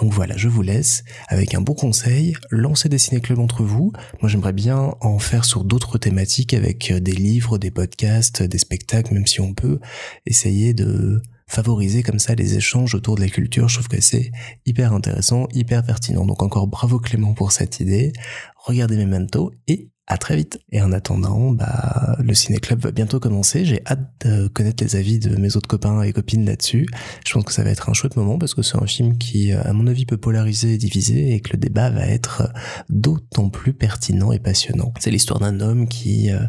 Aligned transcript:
Donc 0.00 0.14
voilà, 0.14 0.34
je 0.36 0.48
vous 0.48 0.62
laisse 0.62 1.04
avec 1.28 1.54
un 1.54 1.60
bon 1.60 1.74
conseil, 1.74 2.34
lancez 2.50 2.88
des 2.88 2.96
ciné-clubs 2.96 3.38
entre 3.38 3.64
vous. 3.64 3.92
Moi 4.22 4.30
j'aimerais 4.30 4.54
bien 4.54 4.94
en 5.00 5.18
faire 5.18 5.44
sur 5.44 5.62
d'autres 5.62 5.98
thématiques 5.98 6.54
avec 6.54 6.90
des 6.90 7.12
livres, 7.12 7.58
des 7.58 7.70
podcasts, 7.70 8.42
des 8.42 8.58
spectacles, 8.58 9.12
même 9.12 9.26
si 9.26 9.42
on 9.42 9.52
peut 9.52 9.78
essayer 10.24 10.72
de 10.72 11.20
favoriser 11.46 12.02
comme 12.02 12.18
ça 12.18 12.34
les 12.34 12.56
échanges 12.56 12.94
autour 12.94 13.16
de 13.16 13.20
la 13.20 13.28
culture. 13.28 13.68
Je 13.68 13.74
trouve 13.74 13.88
que 13.88 14.00
c'est 14.00 14.30
hyper 14.64 14.94
intéressant, 14.94 15.48
hyper 15.52 15.82
pertinent. 15.82 16.24
Donc 16.24 16.42
encore 16.42 16.66
bravo 16.66 16.98
Clément 16.98 17.34
pour 17.34 17.52
cette 17.52 17.80
idée. 17.80 18.12
Regardez 18.56 18.96
Memento 18.96 19.52
et 19.66 19.90
à 20.10 20.18
très 20.18 20.34
vite. 20.34 20.58
Et 20.72 20.82
en 20.82 20.90
attendant, 20.90 21.52
bah, 21.52 22.16
le 22.18 22.34
ciné-club 22.34 22.80
va 22.80 22.90
bientôt 22.90 23.20
commencer. 23.20 23.64
J'ai 23.64 23.80
hâte 23.86 24.26
de 24.26 24.48
connaître 24.48 24.82
les 24.82 24.96
avis 24.96 25.20
de 25.20 25.36
mes 25.36 25.56
autres 25.56 25.68
copains 25.68 26.02
et 26.02 26.12
copines 26.12 26.44
là-dessus. 26.44 26.88
Je 27.24 27.32
pense 27.32 27.44
que 27.44 27.52
ça 27.52 27.62
va 27.62 27.70
être 27.70 27.88
un 27.88 27.92
chouette 27.92 28.16
moment 28.16 28.36
parce 28.36 28.54
que 28.54 28.62
c'est 28.62 28.76
un 28.76 28.86
film 28.86 29.18
qui, 29.18 29.52
à 29.52 29.72
mon 29.72 29.86
avis, 29.86 30.06
peut 30.06 30.16
polariser 30.16 30.74
et 30.74 30.78
diviser 30.78 31.32
et 31.34 31.40
que 31.40 31.52
le 31.52 31.58
débat 31.58 31.90
va 31.90 32.08
être 32.08 32.52
d'autant 32.88 33.50
plus 33.50 33.72
pertinent 33.72 34.32
et 34.32 34.40
passionnant. 34.40 34.92
C'est 34.98 35.12
l'histoire 35.12 35.38
d'un 35.38 35.60
homme 35.60 35.86
qui 35.86 36.32
euh, 36.32 36.40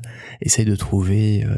essaye 0.41 0.65
de 0.65 0.75
trouver 0.75 1.43
euh, 1.43 1.55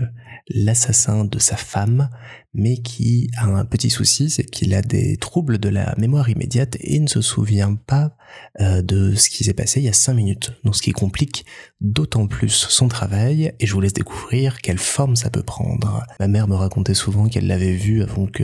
l'assassin 0.49 1.23
de 1.23 1.39
sa 1.39 1.55
femme, 1.55 2.09
mais 2.53 2.77
qui 2.77 3.29
a 3.37 3.45
un 3.45 3.65
petit 3.65 3.89
souci, 3.89 4.29
c'est 4.29 4.43
qu'il 4.43 4.73
a 4.75 4.81
des 4.81 5.17
troubles 5.17 5.57
de 5.57 5.69
la 5.69 5.95
mémoire 5.97 6.29
immédiate 6.29 6.77
et 6.79 6.99
ne 6.99 7.07
se 7.07 7.21
souvient 7.21 7.75
pas 7.75 8.15
euh, 8.61 8.81
de 8.81 9.15
ce 9.15 9.29
qui 9.29 9.43
s'est 9.43 9.53
passé 9.53 9.79
il 9.79 9.85
y 9.85 9.89
a 9.89 9.93
cinq 9.93 10.13
minutes. 10.13 10.53
Donc 10.63 10.75
ce 10.75 10.81
qui 10.81 10.91
complique 10.91 11.45
d'autant 11.81 12.27
plus 12.27 12.49
son 12.49 12.87
travail, 12.87 13.53
et 13.59 13.65
je 13.65 13.73
vous 13.73 13.81
laisse 13.81 13.93
découvrir 13.93 14.61
quelle 14.61 14.77
forme 14.77 15.15
ça 15.15 15.29
peut 15.29 15.43
prendre. 15.43 16.05
Ma 16.19 16.27
mère 16.27 16.47
me 16.47 16.55
racontait 16.55 16.93
souvent 16.93 17.27
qu'elle 17.27 17.47
l'avait 17.47 17.73
vu 17.73 18.03
avant 18.03 18.27
que 18.27 18.43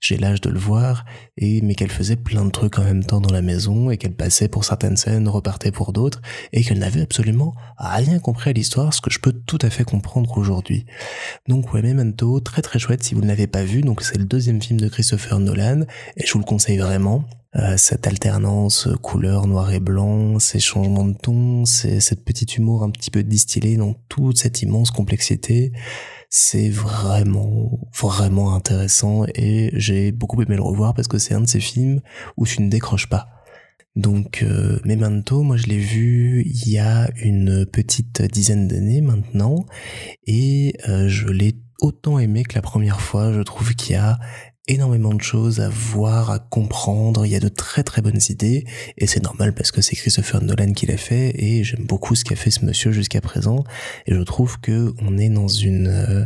j'ai 0.00 0.16
l'âge 0.16 0.40
de 0.40 0.50
le 0.50 0.58
voir, 0.58 1.04
et 1.36 1.60
mais 1.62 1.74
qu'elle 1.74 1.90
faisait 1.90 2.16
plein 2.16 2.44
de 2.44 2.50
trucs 2.50 2.78
en 2.78 2.84
même 2.84 3.04
temps 3.04 3.20
dans 3.20 3.32
la 3.32 3.42
maison, 3.42 3.90
et 3.90 3.96
qu'elle 3.96 4.16
passait 4.16 4.48
pour 4.48 4.64
certaines 4.64 4.96
scènes, 4.96 5.28
repartait 5.28 5.70
pour 5.70 5.92
d'autres, 5.92 6.20
et 6.52 6.62
qu'elle 6.62 6.78
n'avait 6.78 7.02
absolument 7.02 7.54
rien 7.78 8.18
compris 8.18 8.50
à 8.50 8.52
l'histoire, 8.52 8.92
ce 8.92 9.00
que 9.00 9.10
je 9.10 9.20
peux 9.20 9.32
tout 9.32 9.58
à 9.62 9.70
fait 9.70 9.84
comprendre 9.84 10.36
aujourd'hui. 10.36 10.84
Donc 11.48 11.72
ouais, 11.72 11.82
Memento, 11.82 12.40
très 12.40 12.62
très 12.62 12.78
chouette 12.78 13.02
si 13.02 13.14
vous 13.14 13.20
ne 13.20 13.26
l'avez 13.34 13.46
pas 13.48 13.64
vu, 13.64 13.80
donc 13.80 14.02
c'est 14.02 14.16
le 14.16 14.24
deuxième 14.24 14.62
film 14.62 14.80
de 14.80 14.88
Christopher 14.88 15.40
Nolan, 15.40 15.80
et 16.16 16.24
je 16.24 16.32
vous 16.32 16.38
le 16.38 16.44
conseille 16.44 16.78
vraiment. 16.78 17.24
Euh, 17.56 17.76
cette 17.76 18.06
alternance 18.06 18.88
couleur 19.02 19.48
noir 19.48 19.72
et 19.72 19.80
blanc, 19.80 20.38
ces 20.38 20.60
changements 20.60 21.04
de 21.04 21.14
ton, 21.14 21.64
c'est 21.64 21.98
cette 21.98 22.24
petite 22.24 22.56
humour 22.56 22.84
un 22.84 22.90
petit 22.90 23.10
peu 23.10 23.24
distillé 23.24 23.76
dans 23.76 23.94
toute 24.08 24.38
cette 24.38 24.62
immense 24.62 24.92
complexité, 24.92 25.72
c'est 26.30 26.68
vraiment 26.68 27.80
vraiment 28.00 28.54
intéressant 28.54 29.24
et 29.34 29.70
j'ai 29.74 30.12
beaucoup 30.12 30.40
aimé 30.40 30.54
le 30.54 30.62
revoir 30.62 30.94
parce 30.94 31.08
que 31.08 31.18
c'est 31.18 31.34
un 31.34 31.40
de 31.40 31.48
ces 31.48 31.60
films 31.60 32.02
où 32.36 32.46
tu 32.46 32.62
ne 32.62 32.70
décroches 32.70 33.08
pas. 33.08 33.28
Donc 33.96 34.42
euh, 34.42 34.78
Memento, 34.84 35.42
moi 35.42 35.56
je 35.56 35.66
l'ai 35.66 35.78
vu 35.78 36.42
il 36.46 36.68
y 36.68 36.78
a 36.78 37.08
une 37.16 37.66
petite 37.66 38.22
dizaine 38.22 38.68
d'années 38.68 39.00
maintenant 39.00 39.66
et 40.26 40.74
euh, 40.88 41.08
je 41.08 41.28
l'ai 41.28 41.54
autant 41.80 42.18
aimé 42.18 42.44
que 42.44 42.54
la 42.54 42.62
première 42.62 43.00
fois. 43.00 43.32
Je 43.32 43.40
trouve 43.40 43.74
qu'il 43.74 43.92
y 43.92 43.98
a 43.98 44.18
énormément 44.66 45.12
de 45.12 45.20
choses 45.20 45.60
à 45.60 45.68
voir, 45.68 46.30
à 46.30 46.38
comprendre. 46.38 47.26
Il 47.26 47.32
y 47.32 47.36
a 47.36 47.40
de 47.40 47.48
très 47.48 47.82
très 47.82 48.00
bonnes 48.02 48.20
idées 48.28 48.64
et 48.96 49.06
c'est 49.06 49.22
normal 49.22 49.54
parce 49.54 49.70
que 49.70 49.82
c'est 49.82 49.96
Christopher 49.96 50.42
Nolan 50.42 50.72
qui 50.72 50.86
l'a 50.86 50.96
fait 50.96 51.32
et 51.36 51.64
j'aime 51.64 51.84
beaucoup 51.86 52.14
ce 52.14 52.24
qu'a 52.24 52.36
fait 52.36 52.50
ce 52.50 52.64
monsieur 52.64 52.92
jusqu'à 52.92 53.20
présent 53.20 53.64
et 54.06 54.14
je 54.14 54.20
trouve 54.22 54.60
que 54.60 54.94
on 55.02 55.18
est 55.18 55.28
dans 55.28 55.48
une 55.48 55.88
euh, 55.88 56.24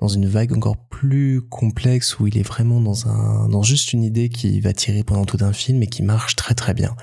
dans 0.00 0.08
une 0.08 0.26
vague 0.26 0.52
encore 0.52 0.76
plus 0.76 1.40
complexe 1.40 2.18
où 2.20 2.26
il 2.26 2.38
est 2.38 2.46
vraiment 2.46 2.80
dans 2.80 3.08
un 3.08 3.48
dans 3.48 3.62
juste 3.62 3.92
une 3.92 4.04
idée 4.04 4.28
qui 4.28 4.60
va 4.60 4.72
tirer 4.72 5.02
pendant 5.02 5.24
tout 5.24 5.38
un 5.40 5.52
film 5.52 5.82
et 5.82 5.86
qui 5.88 6.02
marche 6.02 6.36
très 6.36 6.54
très 6.54 6.74
bien. 6.74 6.94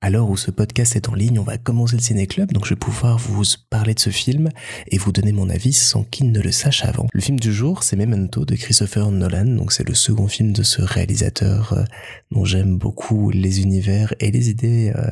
À 0.00 0.10
l'heure 0.10 0.30
où 0.30 0.36
ce 0.36 0.52
podcast 0.52 0.94
est 0.94 1.08
en 1.08 1.14
ligne, 1.14 1.40
on 1.40 1.42
va 1.42 1.58
commencer 1.58 1.96
le 1.96 2.02
Ciné 2.02 2.28
Club, 2.28 2.52
donc 2.52 2.66
je 2.66 2.70
vais 2.70 2.78
pouvoir 2.78 3.18
vous 3.18 3.42
parler 3.68 3.94
de 3.94 3.98
ce 3.98 4.10
film 4.10 4.48
et 4.86 4.96
vous 4.96 5.10
donner 5.10 5.32
mon 5.32 5.50
avis 5.50 5.72
sans 5.72 6.04
qu'il 6.04 6.30
ne 6.30 6.40
le 6.40 6.52
sache 6.52 6.84
avant. 6.84 7.08
Le 7.12 7.20
film 7.20 7.40
du 7.40 7.52
jour, 7.52 7.82
c'est 7.82 7.96
Memento 7.96 8.44
de 8.44 8.54
Christopher 8.54 9.10
Nolan, 9.10 9.56
donc 9.56 9.72
c'est 9.72 9.86
le 9.88 9.94
second 9.94 10.28
film 10.28 10.52
de 10.52 10.62
ce 10.62 10.82
réalisateur 10.82 11.72
euh, 11.72 11.82
dont 12.30 12.44
j'aime 12.44 12.78
beaucoup 12.78 13.30
les 13.30 13.60
univers 13.60 14.14
et 14.20 14.30
les 14.30 14.50
idées 14.50 14.92
euh, 14.94 15.10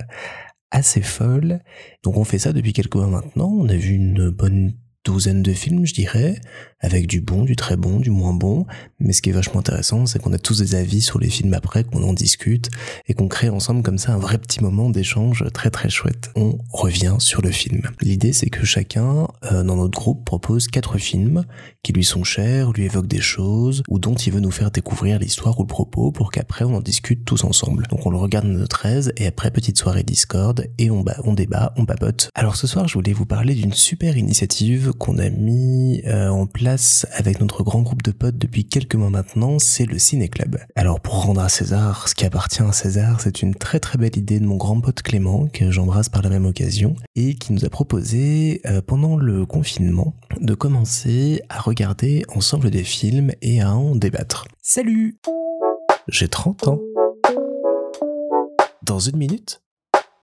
assez 0.70 1.02
folles. 1.02 1.58
Donc 2.04 2.16
on 2.16 2.22
fait 2.22 2.38
ça 2.38 2.52
depuis 2.52 2.72
quelques 2.72 2.94
mois 2.94 3.08
maintenant, 3.08 3.50
on 3.50 3.68
a 3.68 3.74
vu 3.74 3.94
une 3.94 4.30
bonne 4.30 4.74
douzaine 5.06 5.42
de 5.42 5.52
films, 5.52 5.86
je 5.86 5.94
dirais, 5.94 6.40
avec 6.80 7.06
du 7.06 7.20
bon, 7.20 7.44
du 7.44 7.56
très 7.56 7.76
bon, 7.76 8.00
du 8.00 8.10
moins 8.10 8.34
bon. 8.34 8.66
Mais 8.98 9.12
ce 9.12 9.22
qui 9.22 9.30
est 9.30 9.32
vachement 9.32 9.60
intéressant, 9.60 10.04
c'est 10.06 10.18
qu'on 10.18 10.32
a 10.32 10.38
tous 10.38 10.58
des 10.58 10.74
avis 10.74 11.00
sur 11.00 11.18
les 11.18 11.30
films 11.30 11.54
après, 11.54 11.84
qu'on 11.84 12.02
en 12.02 12.12
discute 12.12 12.70
et 13.06 13.14
qu'on 13.14 13.28
crée 13.28 13.48
ensemble 13.48 13.82
comme 13.82 13.98
ça 13.98 14.12
un 14.12 14.18
vrai 14.18 14.38
petit 14.38 14.62
moment 14.62 14.90
d'échange 14.90 15.44
très 15.54 15.70
très 15.70 15.88
chouette. 15.88 16.30
On 16.34 16.58
revient 16.70 17.16
sur 17.18 17.40
le 17.40 17.50
film. 17.50 17.82
L'idée, 18.00 18.32
c'est 18.32 18.50
que 18.50 18.66
chacun 18.66 19.28
euh, 19.50 19.62
dans 19.62 19.76
notre 19.76 19.98
groupe 19.98 20.24
propose 20.24 20.66
quatre 20.66 20.98
films 20.98 21.44
qui 21.82 21.92
lui 21.92 22.04
sont 22.04 22.24
chers, 22.24 22.72
lui 22.72 22.84
évoquent 22.84 23.06
des 23.06 23.20
choses 23.20 23.84
ou 23.88 24.00
dont 24.00 24.14
il 24.14 24.32
veut 24.32 24.40
nous 24.40 24.50
faire 24.50 24.72
découvrir 24.72 25.20
l'histoire 25.20 25.58
ou 25.60 25.62
le 25.62 25.68
propos 25.68 26.10
pour 26.10 26.32
qu'après 26.32 26.64
on 26.64 26.74
en 26.74 26.80
discute 26.80 27.24
tous 27.24 27.44
ensemble. 27.44 27.86
Donc 27.90 28.04
on 28.06 28.10
le 28.10 28.16
regarde 28.16 28.52
de 28.52 28.66
13 28.66 29.12
et 29.16 29.26
après 29.26 29.52
petite 29.52 29.78
soirée 29.78 30.02
Discord 30.02 30.66
et 30.78 30.90
on, 30.90 31.04
on 31.22 31.32
débat, 31.32 31.72
on 31.76 31.86
papote. 31.86 32.28
Alors 32.34 32.56
ce 32.56 32.66
soir, 32.66 32.88
je 32.88 32.94
voulais 32.94 33.12
vous 33.12 33.24
parler 33.24 33.54
d'une 33.54 33.72
super 33.72 34.16
initiative 34.16 34.92
qu'on 34.98 35.18
a 35.18 35.28
mis 35.28 36.02
euh, 36.06 36.28
en 36.28 36.46
place 36.46 37.06
avec 37.12 37.40
notre 37.40 37.62
grand 37.62 37.82
groupe 37.82 38.02
de 38.02 38.10
potes 38.10 38.38
depuis 38.38 38.64
quelques 38.64 38.94
mois 38.94 39.10
maintenant, 39.10 39.58
c'est 39.58 39.86
le 39.86 39.98
Ciné 39.98 40.28
Club. 40.28 40.58
Alors 40.74 41.00
pour 41.00 41.22
rendre 41.22 41.40
à 41.40 41.48
César 41.48 42.08
ce 42.08 42.14
qui 42.14 42.24
appartient 42.24 42.62
à 42.62 42.72
César, 42.72 43.20
c'est 43.20 43.42
une 43.42 43.54
très 43.54 43.80
très 43.80 43.98
belle 43.98 44.16
idée 44.16 44.40
de 44.40 44.46
mon 44.46 44.56
grand 44.56 44.80
pote 44.80 45.02
Clément, 45.02 45.46
que 45.46 45.70
j'embrasse 45.70 46.08
par 46.08 46.22
la 46.22 46.30
même 46.30 46.46
occasion, 46.46 46.96
et 47.14 47.34
qui 47.34 47.52
nous 47.52 47.64
a 47.64 47.68
proposé 47.68 48.60
euh, 48.66 48.80
pendant 48.80 49.16
le 49.16 49.46
confinement 49.46 50.14
de 50.40 50.54
commencer 50.54 51.42
à 51.48 51.60
regarder 51.60 52.24
ensemble 52.34 52.70
des 52.70 52.84
films 52.84 53.32
et 53.42 53.60
à 53.60 53.74
en 53.74 53.96
débattre. 53.96 54.46
Salut 54.62 55.18
J'ai 56.08 56.28
30 56.28 56.68
ans. 56.68 56.80
Dans 58.82 59.00
une 59.00 59.16
minute, 59.16 59.60